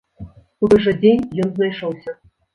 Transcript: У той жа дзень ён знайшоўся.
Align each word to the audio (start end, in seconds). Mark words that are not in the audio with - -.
У 0.63 0.69
той 0.71 0.81
жа 0.85 0.95
дзень 1.03 1.23
ён 1.45 1.49
знайшоўся. 1.61 2.17